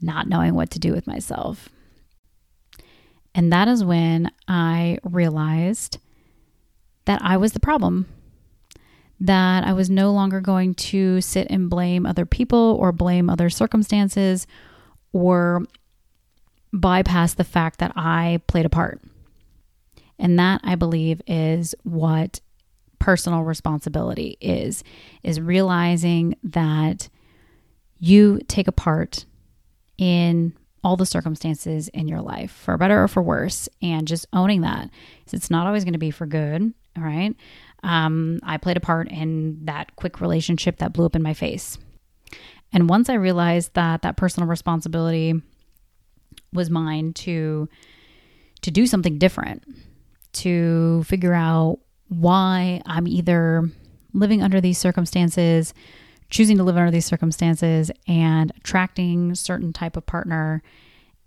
not 0.00 0.28
knowing 0.28 0.54
what 0.54 0.70
to 0.70 0.78
do 0.78 0.92
with 0.92 1.06
myself. 1.06 1.68
And 3.34 3.52
that 3.52 3.66
is 3.66 3.82
when 3.82 4.30
I 4.46 4.98
realized 5.02 5.98
that 7.06 7.20
I 7.22 7.36
was 7.36 7.52
the 7.52 7.60
problem. 7.60 8.06
That 9.20 9.64
I 9.64 9.72
was 9.72 9.88
no 9.88 10.12
longer 10.12 10.40
going 10.40 10.74
to 10.74 11.20
sit 11.20 11.46
and 11.48 11.70
blame 11.70 12.04
other 12.04 12.26
people 12.26 12.76
or 12.80 12.92
blame 12.92 13.30
other 13.30 13.48
circumstances 13.48 14.46
or 15.12 15.62
bypass 16.72 17.34
the 17.34 17.44
fact 17.44 17.78
that 17.78 17.92
I 17.94 18.40
played 18.48 18.66
a 18.66 18.70
part. 18.70 19.00
And 20.18 20.38
that 20.38 20.60
I 20.64 20.74
believe 20.74 21.22
is 21.26 21.74
what 21.84 22.40
personal 22.98 23.42
responsibility 23.42 24.36
is 24.40 24.82
is 25.22 25.40
realizing 25.40 26.36
that 26.42 27.08
you 27.98 28.40
take 28.48 28.66
a 28.66 28.72
part 28.72 29.26
in 29.98 30.52
all 30.82 30.96
the 30.96 31.06
circumstances 31.06 31.88
in 31.88 32.08
your 32.08 32.20
life, 32.20 32.50
for 32.50 32.76
better 32.76 33.02
or 33.02 33.08
for 33.08 33.22
worse, 33.22 33.68
and 33.80 34.06
just 34.06 34.26
owning 34.32 34.60
that. 34.60 34.90
It's 35.32 35.50
not 35.50 35.66
always 35.66 35.84
going 35.84 35.94
to 35.94 35.98
be 35.98 36.10
for 36.10 36.26
good. 36.26 36.74
All 36.96 37.02
right. 37.02 37.34
Um, 37.84 38.40
I 38.42 38.56
played 38.56 38.76
a 38.76 38.80
part 38.80 39.10
in 39.10 39.66
that 39.66 39.94
quick 39.96 40.20
relationship 40.20 40.78
that 40.78 40.92
blew 40.92 41.06
up 41.06 41.14
in 41.14 41.22
my 41.22 41.34
face. 41.34 41.78
And 42.72 42.88
once 42.88 43.08
I 43.08 43.14
realized 43.14 43.74
that 43.74 44.02
that 44.02 44.16
personal 44.16 44.48
responsibility 44.48 45.34
was 46.52 46.70
mine 46.70 47.12
to 47.12 47.68
to 48.62 48.70
do 48.70 48.86
something 48.86 49.18
different, 49.18 49.62
to 50.32 51.04
figure 51.04 51.34
out 51.34 51.78
why 52.08 52.80
I'm 52.86 53.06
either 53.06 53.68
living 54.14 54.42
under 54.42 54.60
these 54.60 54.78
circumstances 54.78 55.74
choosing 56.30 56.56
to 56.56 56.64
live 56.64 56.76
under 56.76 56.90
these 56.90 57.06
circumstances 57.06 57.90
and 58.08 58.52
attracting 58.56 59.34
certain 59.34 59.72
type 59.72 59.96
of 59.96 60.04
partner 60.04 60.62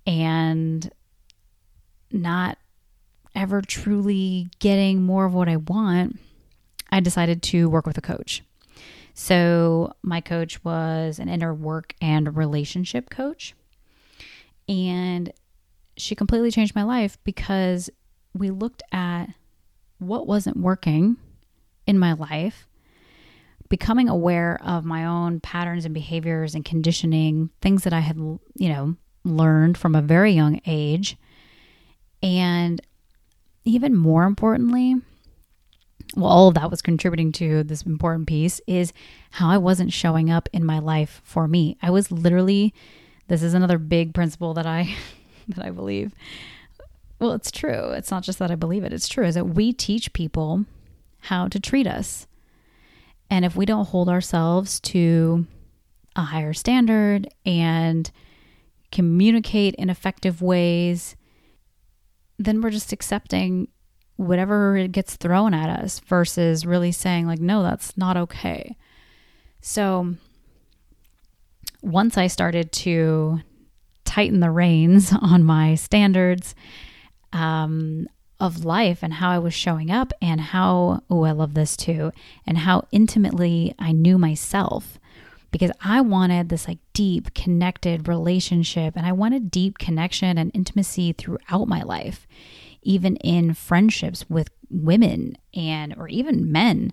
and 0.06 0.90
not 2.12 2.58
ever 3.36 3.62
truly 3.62 4.50
getting 4.60 5.02
more 5.02 5.26
of 5.26 5.34
what 5.34 5.48
I 5.48 5.58
want, 5.58 6.20
I 6.90 7.00
decided 7.00 7.42
to 7.44 7.70
work 7.70 7.86
with 7.86 7.98
a 7.98 8.02
coach. 8.02 8.44
So, 9.14 9.94
my 10.04 10.22
coach 10.22 10.64
was 10.64 11.18
an 11.18 11.28
inner 11.28 11.54
work 11.54 11.96
and 12.02 12.38
relationship 12.38 13.10
coach. 13.10 13.56
And 14.70 15.32
she 15.96 16.14
completely 16.14 16.52
changed 16.52 16.76
my 16.76 16.84
life 16.84 17.18
because 17.24 17.90
we 18.34 18.52
looked 18.52 18.84
at 18.92 19.28
what 19.98 20.28
wasn't 20.28 20.58
working 20.58 21.18
in 21.88 21.98
my 21.98 22.14
life 22.14 22.68
becoming 23.70 24.08
aware 24.08 24.60
of 24.64 24.86
my 24.86 25.06
own 25.06 25.40
patterns 25.40 25.86
and 25.86 25.94
behaviors 25.94 26.56
and 26.56 26.64
conditioning, 26.64 27.50
things 27.62 27.84
that 27.84 27.94
I 27.94 28.00
had, 28.00 28.18
you 28.18 28.70
know, 28.70 28.96
learned 29.24 29.78
from 29.78 29.96
a 29.96 30.02
very 30.02 30.32
young 30.32 30.62
age. 30.66 31.18
And 32.24 32.82
even 33.66 33.96
more 33.96 34.24
importantly, 34.24 34.96
well, 36.18 36.32
all 36.32 36.48
of 36.48 36.56
that 36.56 36.72
was 36.72 36.82
contributing 36.82 37.32
to 37.34 37.64
this 37.64 37.84
important 37.84 38.28
piece 38.28 38.60
is 38.66 38.92
how 39.32 39.50
I 39.50 39.60
wasn't 39.60 39.94
showing 39.94 40.32
up 40.32 40.50
in 40.52 40.66
my 40.66 40.80
life 40.80 41.22
for 41.24 41.48
me. 41.48 41.78
I 41.82 41.92
was 41.92 42.12
literally, 42.12 42.74
this 43.28 43.44
is 43.44 43.54
another 43.54 43.78
big 43.78 44.16
principle 44.16 44.56
that 44.56 44.66
I 44.66 44.96
that 45.50 45.64
I 45.64 45.70
believe. 45.70 46.14
Well, 47.20 47.34
it's 47.34 47.52
true. 47.52 47.92
It's 47.92 48.10
not 48.10 48.24
just 48.24 48.40
that 48.40 48.52
I 48.52 48.56
believe 48.56 48.84
it, 48.84 48.94
it's 48.94 49.08
true, 49.08 49.26
is 49.26 49.36
that 49.36 49.50
we 49.50 49.74
teach 49.74 50.12
people 50.14 50.66
how 51.22 51.48
to 51.50 51.60
treat 51.60 51.86
us. 51.88 52.28
And 53.30 53.46
if 53.46 53.56
we 53.56 53.66
don't 53.66 53.88
hold 53.88 54.10
ourselves 54.10 54.80
to 54.82 55.46
a 56.16 56.22
higher 56.22 56.54
standard 56.54 57.28
and 57.46 58.10
communicate 58.92 59.76
in 59.76 59.90
effective 59.90 60.42
ways, 60.42 61.16
then 62.40 62.62
we're 62.62 62.72
just 62.72 62.92
accepting 62.92 63.68
whatever 64.18 64.76
it 64.76 64.92
gets 64.92 65.16
thrown 65.16 65.54
at 65.54 65.70
us 65.70 66.00
versus 66.02 66.66
really 66.66 66.92
saying, 66.92 67.26
like, 67.26 67.40
no, 67.40 67.64
that's 67.64 67.96
not 67.98 68.18
okay. 68.18 68.76
So 69.62 70.16
once 71.82 72.18
I 72.18 72.28
started 72.28 72.72
to 72.74 73.42
tighten 74.06 74.40
the 74.40 74.52
reins 74.52 75.14
on 75.22 75.44
my 75.44 75.76
standards 75.76 76.56
um, 77.34 78.08
of 78.40 78.66
life 78.66 79.00
and 79.02 79.14
how 79.14 79.30
I 79.30 79.40
was 79.40 79.54
showing 79.54 79.92
up, 79.92 80.14
and 80.22 80.40
how, 80.40 81.02
oh, 81.10 81.24
I 81.24 81.32
love 81.32 81.54
this 81.54 81.76
too, 81.76 82.12
and 82.46 82.60
how 82.60 82.88
intimately 82.92 83.74
I 83.80 83.92
knew 83.92 84.18
myself 84.18 85.00
because 85.52 85.72
I 85.82 86.02
wanted 86.02 86.50
this 86.50 86.68
like 86.68 86.80
deep 86.94 87.34
connected 87.34 88.08
relationship 88.08 88.96
and 88.96 89.06
I 89.06 89.12
wanted 89.12 89.50
deep 89.50 89.78
connection 89.78 90.38
and 90.38 90.52
intimacy 90.54 91.14
throughout 91.14 91.68
my 91.68 91.82
life, 91.82 92.28
even 92.82 93.16
in 93.18 93.54
friendships 93.54 94.30
with 94.30 94.50
women 94.70 95.38
and 95.54 95.96
or 95.98 96.08
even 96.08 96.52
men 96.52 96.92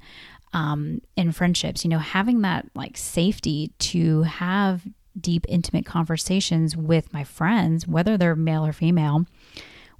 um, 0.52 1.00
in 1.16 1.32
friendships. 1.32 1.84
You 1.84 1.90
know, 1.90 1.98
having 1.98 2.42
that 2.42 2.66
like 2.74 2.96
safety 2.96 3.72
to 3.78 4.22
have 4.22 4.82
deep, 5.18 5.46
intimate 5.48 5.86
conversations 5.86 6.76
with 6.76 7.12
my 7.12 7.24
friends, 7.24 7.86
whether 7.86 8.16
they're 8.16 8.36
male 8.36 8.66
or 8.66 8.72
female, 8.72 9.26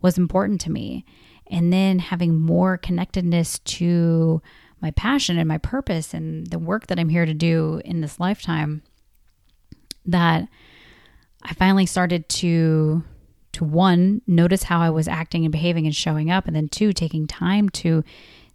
was 0.01 0.19
important 0.19 0.61
to 0.63 0.71
me. 0.71 1.05
And 1.49 1.73
then 1.73 1.99
having 1.99 2.37
more 2.37 2.79
connectedness 2.79 3.59
to 3.59 4.41
my 4.81 4.91
passion 4.93 5.39
and 5.39 5.49
my 5.49 5.59
purpose 5.59 6.15
and 6.15 6.47
the 6.47 6.59
work 6.59 6.87
that 6.87 6.99
I'm 6.99 7.09
here 7.09 7.27
to 7.27 7.35
do 7.35 7.81
in 7.85 8.01
this 8.01 8.19
lifetime 8.19 8.83
that 10.07 10.49
I 11.43 11.55
finally 11.55 11.87
started 11.87 12.29
to 12.31 13.03
to 13.55 13.65
one 13.65 14.23
notice 14.27 14.65
how 14.65 14.81
I 14.81 14.91
was 14.91 15.09
acting 15.09 15.45
and 15.45 15.53
behaving 15.53 15.87
and 15.87 15.95
showing 15.95 16.31
up 16.31 16.47
and 16.47 16.55
then 16.55 16.69
two 16.69 16.93
taking 16.93 17.27
time 17.27 17.69
to 17.71 18.05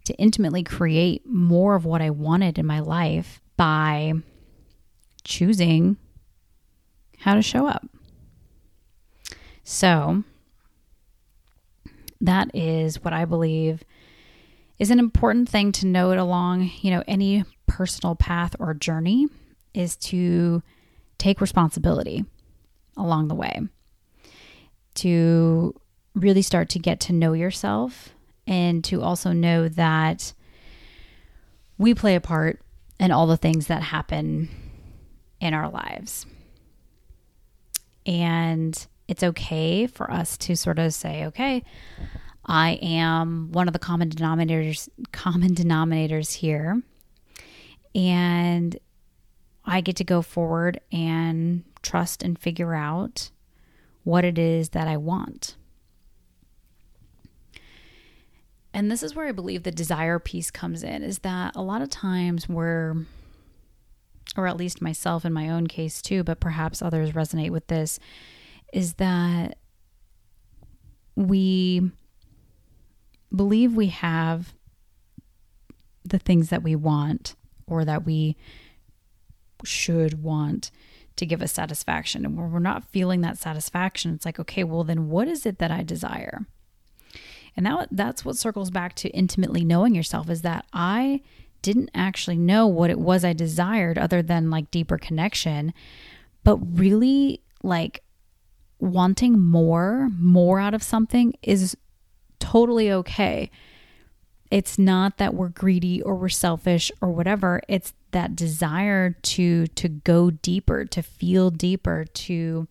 to 0.04 0.14
intimately 0.14 0.62
create 0.62 1.26
more 1.26 1.74
of 1.74 1.84
what 1.84 2.00
I 2.00 2.10
wanted 2.10 2.58
in 2.58 2.66
my 2.66 2.80
life 2.80 3.40
by 3.56 4.14
choosing 5.24 5.98
how 7.18 7.34
to 7.34 7.42
show 7.42 7.66
up. 7.66 7.86
So 9.62 10.24
that 12.20 12.54
is 12.54 13.04
what 13.04 13.12
I 13.12 13.24
believe 13.24 13.84
is 14.78 14.90
an 14.90 14.98
important 14.98 15.48
thing 15.48 15.72
to 15.72 15.86
note 15.86 16.16
along, 16.16 16.70
you 16.80 16.90
know, 16.90 17.04
any 17.06 17.44
personal 17.66 18.14
path 18.14 18.56
or 18.58 18.72
journey 18.72 19.28
is 19.74 19.96
to 19.96 20.62
take 21.18 21.40
responsibility 21.40 22.24
along 22.96 23.28
the 23.28 23.34
way. 23.34 23.60
To 24.94 25.74
really 26.14 26.42
start 26.42 26.68
to 26.70 26.78
get 26.78 27.00
to 27.00 27.12
know 27.12 27.32
yourself 27.32 28.10
and 28.46 28.82
to 28.84 29.00
also 29.00 29.32
know 29.32 29.68
that 29.68 30.32
we 31.78 31.94
play 31.94 32.14
a 32.16 32.20
part 32.20 32.60
in 32.98 33.10
all 33.10 33.26
the 33.26 33.36
things 33.36 33.68
that 33.68 33.82
happen 33.82 34.48
in 35.40 35.54
our 35.54 35.70
lives. 35.70 36.26
And 38.04 38.86
it's 39.08 39.22
okay 39.22 39.86
for 39.86 40.10
us 40.10 40.36
to 40.38 40.56
sort 40.56 40.78
of 40.78 40.92
say, 40.92 41.26
okay, 41.26 41.64
I 42.44 42.72
am 42.82 43.52
one 43.52 43.68
of 43.68 43.72
the 43.72 43.78
common 43.78 44.10
denominators 44.10 44.88
common 45.12 45.54
denominators 45.54 46.34
here. 46.34 46.82
And 47.94 48.78
I 49.64 49.80
get 49.80 49.96
to 49.96 50.04
go 50.04 50.22
forward 50.22 50.80
and 50.92 51.64
trust 51.82 52.22
and 52.22 52.38
figure 52.38 52.74
out 52.74 53.30
what 54.04 54.24
it 54.24 54.38
is 54.38 54.70
that 54.70 54.88
I 54.88 54.96
want. 54.96 55.56
And 58.72 58.90
this 58.90 59.02
is 59.02 59.14
where 59.14 59.26
I 59.26 59.32
believe 59.32 59.64
the 59.64 59.72
desire 59.72 60.18
piece 60.18 60.50
comes 60.50 60.82
in 60.82 61.02
is 61.02 61.20
that 61.20 61.56
a 61.56 61.62
lot 61.62 61.82
of 61.82 61.90
times 61.90 62.48
we're 62.48 62.94
or 64.36 64.46
at 64.46 64.56
least 64.56 64.80
myself 64.80 65.24
in 65.24 65.32
my 65.32 65.48
own 65.48 65.66
case 65.66 66.00
too, 66.00 66.22
but 66.22 66.40
perhaps 66.40 66.82
others 66.82 67.12
resonate 67.12 67.50
with 67.50 67.66
this, 67.66 67.98
is 68.72 68.94
that 68.94 69.58
we 71.16 71.90
believe 73.34 73.74
we 73.74 73.88
have 73.88 74.54
the 76.04 76.18
things 76.18 76.50
that 76.50 76.62
we 76.62 76.76
want 76.76 77.34
or 77.66 77.84
that 77.84 78.04
we 78.04 78.36
should 79.64 80.22
want 80.22 80.70
to 81.20 81.26
give 81.26 81.42
us 81.42 81.52
satisfaction. 81.52 82.24
And 82.24 82.36
when 82.36 82.50
we're 82.50 82.58
not 82.58 82.90
feeling 82.90 83.20
that 83.20 83.38
satisfaction, 83.38 84.14
it's 84.14 84.24
like, 84.24 84.40
okay, 84.40 84.64
well, 84.64 84.84
then 84.84 85.08
what 85.08 85.28
is 85.28 85.46
it 85.46 85.58
that 85.58 85.70
I 85.70 85.82
desire? 85.82 86.46
And 87.56 87.66
that, 87.66 87.88
that's 87.90 88.24
what 88.24 88.36
circles 88.36 88.70
back 88.70 88.94
to 88.96 89.10
intimately 89.10 89.64
knowing 89.64 89.94
yourself 89.94 90.28
is 90.30 90.42
that 90.42 90.64
I 90.72 91.20
didn't 91.62 91.90
actually 91.94 92.38
know 92.38 92.66
what 92.66 92.90
it 92.90 92.98
was 92.98 93.24
I 93.24 93.34
desired 93.34 93.98
other 93.98 94.22
than 94.22 94.50
like 94.50 94.70
deeper 94.70 94.96
connection, 94.96 95.74
but 96.42 96.56
really 96.56 97.42
like 97.62 98.02
wanting 98.78 99.38
more, 99.38 100.08
more 100.18 100.58
out 100.58 100.72
of 100.72 100.82
something 100.82 101.34
is 101.42 101.76
totally 102.38 102.90
okay. 102.90 103.50
It's 104.50 104.78
not 104.78 105.18
that 105.18 105.34
we're 105.34 105.50
greedy 105.50 106.00
or 106.00 106.14
we're 106.14 106.30
selfish 106.30 106.90
or 107.02 107.10
whatever. 107.10 107.60
It's 107.68 107.92
that 108.12 108.36
desire 108.36 109.10
to 109.10 109.66
to 109.68 109.88
go 109.88 110.30
deeper, 110.30 110.84
to 110.84 111.02
feel 111.02 111.50
deeper, 111.50 112.04
to 112.04 112.68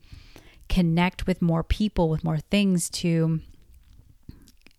connect 0.68 1.28
with 1.28 1.42
more 1.42 1.64
people, 1.64 2.10
with 2.10 2.24
more 2.24 2.38
things, 2.38 2.90
to 2.90 3.40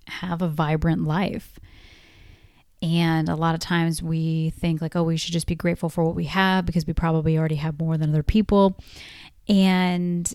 have 0.07 0.43
a 0.43 0.49
vibrant 0.49 1.05
life. 1.05 1.59
And 2.83 3.29
a 3.29 3.37
lot 3.37 3.55
of 3.55 3.61
times 3.61 4.03
we 4.03 4.51
think 4.51 4.81
like, 4.81 4.97
oh, 4.97 5.03
we 5.03 5.19
should 5.19 5.33
just 5.33 5.47
be 5.47 5.55
grateful 5.55 5.91
for 5.91 6.03
what 6.03 6.15
we 6.15 6.25
have 6.25 6.65
because 6.65 6.87
we 6.87 6.95
probably 6.95 7.37
already 7.37 7.57
have 7.57 7.79
more 7.79 7.99
than 7.99 8.11
other 8.11 8.23
people. 8.23 8.79
And 9.49 10.33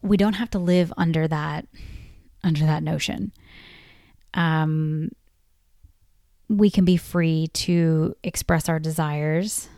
we 0.00 0.16
don't 0.16 0.34
have 0.34 0.50
to 0.50 0.58
live 0.58 0.92
under 0.96 1.28
that 1.28 1.66
under 2.42 2.64
that 2.66 2.82
notion 2.82 3.32
um, 4.34 5.10
we 6.48 6.70
can 6.70 6.84
be 6.84 6.96
free 6.96 7.48
to 7.54 8.16
express 8.22 8.68
our 8.68 8.78
desires. 8.78 9.68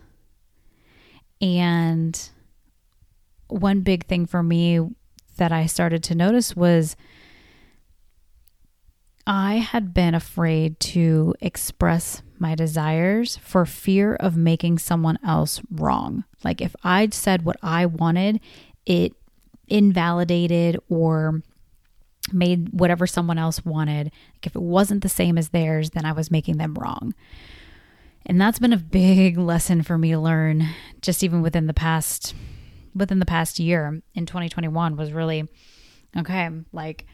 And 1.40 2.28
one 3.48 3.80
big 3.80 4.06
thing 4.06 4.26
for 4.26 4.42
me 4.42 4.80
that 5.36 5.52
I 5.52 5.66
started 5.66 6.02
to 6.04 6.14
notice 6.14 6.56
was 6.56 6.96
I 9.26 9.54
had 9.54 9.92
been 9.92 10.14
afraid 10.14 10.78
to 10.80 11.34
express 11.40 12.22
my 12.38 12.54
desires 12.54 13.36
for 13.38 13.66
fear 13.66 14.14
of 14.14 14.36
making 14.36 14.78
someone 14.78 15.18
else 15.24 15.60
wrong. 15.70 16.24
Like 16.44 16.60
if 16.60 16.76
I'd 16.84 17.12
said 17.12 17.44
what 17.44 17.56
I 17.62 17.86
wanted, 17.86 18.40
it 18.84 19.14
invalidated 19.68 20.78
or 20.88 21.42
made 22.32 22.68
whatever 22.72 23.06
someone 23.06 23.38
else 23.38 23.64
wanted. 23.64 24.06
Like 24.34 24.46
if 24.46 24.56
it 24.56 24.62
wasn't 24.62 25.02
the 25.02 25.08
same 25.08 25.38
as 25.38 25.50
theirs, 25.50 25.90
then 25.90 26.04
I 26.04 26.12
was 26.12 26.30
making 26.30 26.58
them 26.58 26.74
wrong. 26.74 27.14
And 28.24 28.40
that's 28.40 28.58
been 28.58 28.72
a 28.72 28.78
big 28.78 29.38
lesson 29.38 29.82
for 29.82 29.96
me 29.96 30.10
to 30.10 30.18
learn 30.18 30.68
just 31.00 31.22
even 31.22 31.42
within 31.42 31.66
the 31.66 31.74
past 31.74 32.34
within 32.94 33.18
the 33.18 33.26
past 33.26 33.60
year 33.60 34.00
in 34.14 34.24
2021 34.24 34.96
was 34.96 35.12
really 35.12 35.46
okay, 36.16 36.48
like 36.72 37.06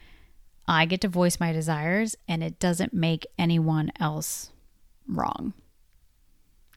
I 0.66 0.86
get 0.86 1.00
to 1.00 1.08
voice 1.08 1.40
my 1.40 1.52
desires 1.52 2.14
and 2.28 2.42
it 2.42 2.60
doesn't 2.60 2.94
make 2.94 3.26
anyone 3.36 3.90
else 3.98 4.52
wrong. 5.08 5.54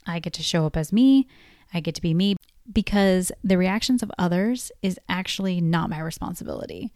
I 0.08 0.20
get 0.20 0.34
to 0.34 0.44
show 0.44 0.66
up 0.66 0.76
as 0.76 0.92
me. 0.92 1.28
I 1.74 1.80
get 1.80 1.96
to 1.96 2.02
be 2.02 2.14
me 2.14 2.36
because 2.72 3.32
the 3.44 3.58
reactions 3.58 4.02
of 4.02 4.12
others 4.18 4.72
is 4.82 5.00
actually 5.08 5.62
not 5.62 5.90
my 5.90 6.00
responsibility. 6.00 6.92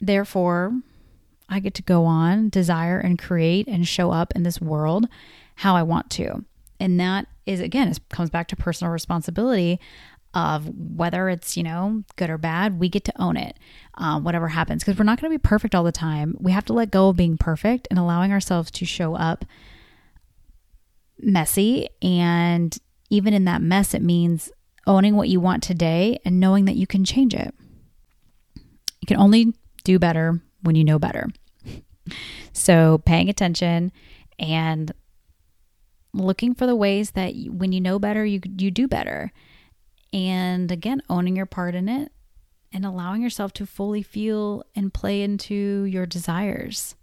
Therefore, 0.00 0.80
I 1.48 1.60
get 1.60 1.74
to 1.74 1.82
go 1.82 2.04
on, 2.04 2.48
desire, 2.48 2.98
and 2.98 3.18
create 3.18 3.68
and 3.68 3.86
show 3.86 4.10
up 4.10 4.32
in 4.34 4.42
this 4.42 4.60
world 4.60 5.06
how 5.56 5.76
I 5.76 5.82
want 5.82 6.10
to. 6.12 6.44
And 6.78 7.00
that 7.00 7.26
is, 7.46 7.60
again, 7.60 7.88
it 7.88 8.00
comes 8.10 8.30
back 8.30 8.48
to 8.48 8.56
personal 8.56 8.92
responsibility 8.92 9.80
of 10.34 10.68
whether 10.76 11.30
it's, 11.30 11.56
you 11.56 11.62
know, 11.62 12.02
good 12.16 12.28
or 12.28 12.36
bad, 12.36 12.78
we 12.78 12.90
get 12.90 13.04
to 13.04 13.22
own 13.22 13.38
it, 13.38 13.56
um, 13.94 14.22
whatever 14.22 14.48
happens. 14.48 14.84
Because 14.84 14.98
we're 14.98 15.04
not 15.04 15.18
going 15.18 15.32
to 15.32 15.38
be 15.38 15.42
perfect 15.42 15.74
all 15.74 15.84
the 15.84 15.92
time. 15.92 16.36
We 16.38 16.52
have 16.52 16.66
to 16.66 16.74
let 16.74 16.90
go 16.90 17.08
of 17.08 17.16
being 17.16 17.38
perfect 17.38 17.88
and 17.90 17.98
allowing 17.98 18.32
ourselves 18.32 18.70
to 18.72 18.84
show 18.84 19.14
up 19.14 19.46
messy. 21.18 21.88
And 22.02 22.76
even 23.08 23.32
in 23.32 23.46
that 23.46 23.62
mess, 23.62 23.94
it 23.94 24.02
means 24.02 24.50
owning 24.86 25.16
what 25.16 25.30
you 25.30 25.40
want 25.40 25.62
today 25.62 26.18
and 26.24 26.38
knowing 26.38 26.66
that 26.66 26.76
you 26.76 26.86
can 26.86 27.04
change 27.04 27.34
it. 27.34 27.54
You 29.00 29.06
can 29.06 29.16
only 29.16 29.54
do 29.86 29.98
better 30.00 30.40
when 30.62 30.74
you 30.74 30.82
know 30.84 30.98
better. 30.98 31.28
So, 32.52 32.98
paying 33.04 33.28
attention 33.28 33.92
and 34.38 34.92
looking 36.12 36.54
for 36.54 36.66
the 36.66 36.74
ways 36.74 37.12
that 37.12 37.34
you, 37.34 37.52
when 37.52 37.72
you 37.72 37.80
know 37.80 37.98
better, 37.98 38.24
you 38.24 38.40
you 38.58 38.70
do 38.70 38.88
better. 38.88 39.32
And 40.12 40.70
again, 40.72 41.02
owning 41.08 41.36
your 41.36 41.46
part 41.46 41.74
in 41.74 41.88
it 41.88 42.10
and 42.72 42.84
allowing 42.84 43.22
yourself 43.22 43.52
to 43.54 43.66
fully 43.66 44.02
feel 44.02 44.64
and 44.74 44.92
play 44.92 45.22
into 45.22 45.54
your 45.54 46.06
desires. 46.06 46.96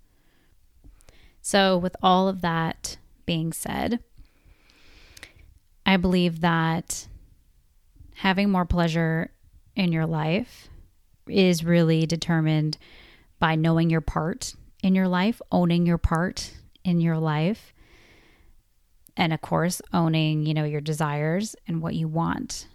So, 1.42 1.78
with 1.78 1.96
all 2.02 2.28
of 2.28 2.42
that 2.42 2.98
being 3.26 3.54
said, 3.54 4.00
I 5.86 5.98
believe 5.98 6.42
that 6.42 7.08
having 8.16 8.50
more 8.50 8.66
pleasure 8.66 9.32
in 9.76 9.92
your 9.92 10.06
life 10.06 10.70
is 11.28 11.64
really 11.64 12.06
determined 12.06 12.78
by 13.40 13.56
knowing 13.56 13.90
your 13.90 14.02
part 14.02 14.56
in 14.82 14.96
your 14.96 15.08
life, 15.08 15.42
owning 15.52 15.86
your 15.86 15.98
part 15.98 16.52
in 16.84 17.02
your 17.02 17.18
life, 17.18 17.74
and 19.16 19.32
of 19.34 19.42
course, 19.42 19.82
owning, 19.94 20.46
you 20.46 20.54
know, 20.54 20.64
your 20.64 20.82
desires 20.82 21.56
and 21.68 21.82
what 21.82 21.96
you 21.96 22.08
want. 22.08 22.68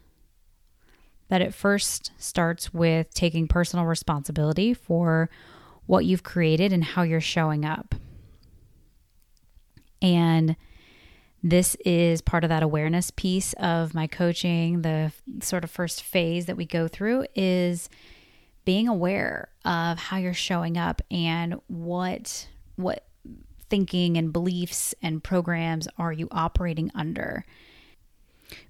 That 1.28 1.42
it 1.42 1.52
first 1.52 2.12
starts 2.16 2.72
with 2.72 3.12
taking 3.12 3.48
personal 3.48 3.84
responsibility 3.84 4.72
for 4.72 5.28
what 5.86 6.04
you've 6.04 6.22
created 6.22 6.72
and 6.72 6.84
how 6.84 7.02
you're 7.02 7.20
showing 7.20 7.64
up. 7.64 7.94
And 10.00 10.56
this 11.42 11.76
is 11.84 12.20
part 12.20 12.44
of 12.44 12.50
that 12.50 12.62
awareness 12.62 13.10
piece 13.10 13.52
of 13.54 13.94
my 13.94 14.06
coaching. 14.06 14.82
The 14.82 15.12
sort 15.40 15.64
of 15.64 15.70
first 15.70 16.02
phase 16.02 16.46
that 16.46 16.56
we 16.56 16.66
go 16.66 16.88
through 16.88 17.26
is 17.34 17.88
being 18.68 18.86
aware 18.86 19.48
of 19.64 19.98
how 19.98 20.18
you're 20.18 20.34
showing 20.34 20.76
up 20.76 21.00
and 21.10 21.58
what 21.68 22.46
what 22.76 23.06
thinking 23.70 24.18
and 24.18 24.30
beliefs 24.30 24.94
and 25.00 25.24
programs 25.24 25.88
are 25.96 26.12
you 26.12 26.28
operating 26.32 26.90
under. 26.94 27.46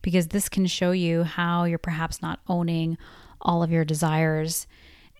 Because 0.00 0.28
this 0.28 0.48
can 0.48 0.66
show 0.66 0.92
you 0.92 1.24
how 1.24 1.64
you're 1.64 1.78
perhaps 1.78 2.22
not 2.22 2.38
owning 2.46 2.96
all 3.40 3.60
of 3.64 3.72
your 3.72 3.84
desires 3.84 4.68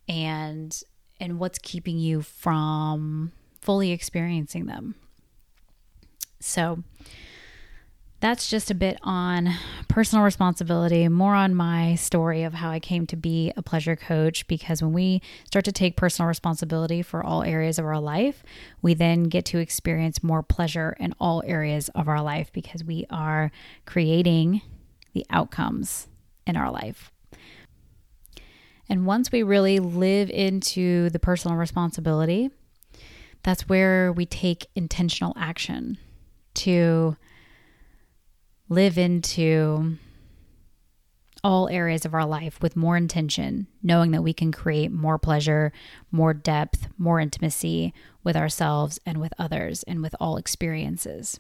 and 0.08 0.80
and 1.18 1.40
what's 1.40 1.58
keeping 1.58 1.98
you 1.98 2.22
from 2.22 3.32
fully 3.60 3.90
experiencing 3.90 4.66
them. 4.66 4.94
So 6.38 6.84
that's 8.20 8.50
just 8.50 8.70
a 8.70 8.74
bit 8.74 8.98
on 9.02 9.50
personal 9.86 10.24
responsibility, 10.24 11.08
more 11.08 11.34
on 11.34 11.54
my 11.54 11.94
story 11.94 12.42
of 12.42 12.54
how 12.54 12.70
I 12.70 12.80
came 12.80 13.06
to 13.06 13.16
be 13.16 13.52
a 13.56 13.62
pleasure 13.62 13.94
coach. 13.94 14.46
Because 14.48 14.82
when 14.82 14.92
we 14.92 15.22
start 15.46 15.64
to 15.66 15.72
take 15.72 15.96
personal 15.96 16.26
responsibility 16.28 17.00
for 17.00 17.22
all 17.22 17.44
areas 17.44 17.78
of 17.78 17.84
our 17.84 18.00
life, 18.00 18.42
we 18.82 18.94
then 18.94 19.24
get 19.24 19.44
to 19.46 19.58
experience 19.58 20.22
more 20.22 20.42
pleasure 20.42 20.96
in 20.98 21.14
all 21.20 21.42
areas 21.46 21.88
of 21.90 22.08
our 22.08 22.20
life 22.20 22.52
because 22.52 22.82
we 22.82 23.06
are 23.08 23.52
creating 23.86 24.62
the 25.12 25.24
outcomes 25.30 26.08
in 26.46 26.56
our 26.56 26.72
life. 26.72 27.12
And 28.88 29.06
once 29.06 29.30
we 29.30 29.42
really 29.42 29.78
live 29.78 30.30
into 30.30 31.10
the 31.10 31.18
personal 31.18 31.56
responsibility, 31.56 32.50
that's 33.42 33.68
where 33.68 34.12
we 34.12 34.26
take 34.26 34.66
intentional 34.74 35.34
action 35.36 35.98
to 36.54 37.16
live 38.68 38.98
into 38.98 39.96
all 41.44 41.68
areas 41.68 42.04
of 42.04 42.14
our 42.14 42.26
life 42.26 42.60
with 42.60 42.76
more 42.76 42.96
intention, 42.96 43.66
knowing 43.82 44.10
that 44.10 44.22
we 44.22 44.32
can 44.32 44.52
create 44.52 44.90
more 44.90 45.18
pleasure, 45.18 45.72
more 46.10 46.34
depth, 46.34 46.88
more 46.98 47.20
intimacy 47.20 47.94
with 48.24 48.36
ourselves 48.36 48.98
and 49.06 49.18
with 49.18 49.32
others 49.38 49.82
and 49.84 50.02
with 50.02 50.14
all 50.20 50.36
experiences. 50.36 51.38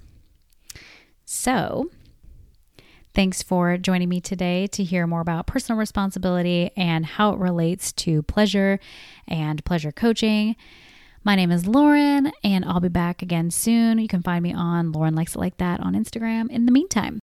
So, 1.24 1.90
thanks 3.12 3.42
for 3.42 3.76
joining 3.76 4.08
me 4.08 4.20
today 4.20 4.66
to 4.68 4.84
hear 4.84 5.06
more 5.06 5.20
about 5.20 5.46
personal 5.46 5.78
responsibility 5.78 6.70
and 6.76 7.04
how 7.04 7.32
it 7.32 7.38
relates 7.38 7.92
to 7.92 8.22
pleasure 8.22 8.78
and 9.26 9.64
pleasure 9.64 9.92
coaching. 9.92 10.56
My 11.28 11.34
name 11.34 11.50
is 11.50 11.66
Lauren, 11.66 12.32
and 12.42 12.64
I'll 12.64 12.80
be 12.80 12.88
back 12.88 13.20
again 13.20 13.50
soon. 13.50 13.98
You 13.98 14.08
can 14.08 14.22
find 14.22 14.42
me 14.42 14.54
on 14.54 14.92
Lauren 14.92 15.14
Likes 15.14 15.34
It 15.34 15.38
Like 15.38 15.58
That 15.58 15.78
on 15.78 15.92
Instagram. 15.92 16.48
In 16.48 16.64
the 16.64 16.72
meantime, 16.72 17.20